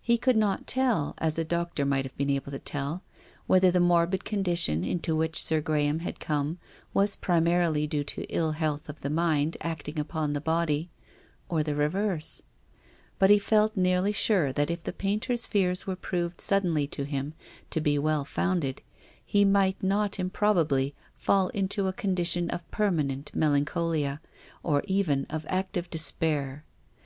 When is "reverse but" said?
11.74-13.30